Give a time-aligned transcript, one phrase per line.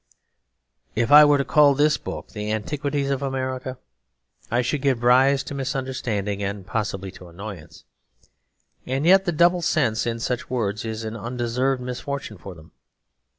[0.95, 3.77] If I were to call this book 'The Antiquities of America,'
[4.49, 7.83] I should give rise to misunderstanding and possibly to annoyance.
[8.87, 12.71] And yet the double sense in such words is an undeserved misfortune for them.